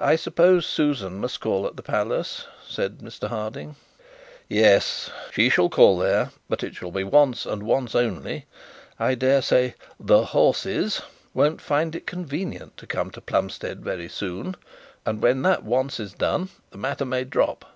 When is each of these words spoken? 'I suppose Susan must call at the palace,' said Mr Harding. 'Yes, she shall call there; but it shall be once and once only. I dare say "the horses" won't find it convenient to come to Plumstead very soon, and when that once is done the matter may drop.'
'I 0.00 0.16
suppose 0.16 0.64
Susan 0.64 1.20
must 1.20 1.38
call 1.40 1.66
at 1.66 1.76
the 1.76 1.82
palace,' 1.82 2.46
said 2.66 3.00
Mr 3.00 3.28
Harding. 3.28 3.76
'Yes, 4.48 5.10
she 5.34 5.50
shall 5.50 5.68
call 5.68 5.98
there; 5.98 6.30
but 6.48 6.64
it 6.64 6.74
shall 6.74 6.90
be 6.90 7.04
once 7.04 7.44
and 7.44 7.62
once 7.64 7.94
only. 7.94 8.46
I 8.98 9.14
dare 9.14 9.42
say 9.42 9.74
"the 10.00 10.24
horses" 10.24 11.02
won't 11.34 11.60
find 11.60 11.94
it 11.94 12.06
convenient 12.06 12.78
to 12.78 12.86
come 12.86 13.10
to 13.10 13.20
Plumstead 13.20 13.84
very 13.84 14.08
soon, 14.08 14.56
and 15.04 15.20
when 15.20 15.42
that 15.42 15.62
once 15.62 16.00
is 16.00 16.14
done 16.14 16.48
the 16.70 16.78
matter 16.78 17.04
may 17.04 17.24
drop.' 17.24 17.66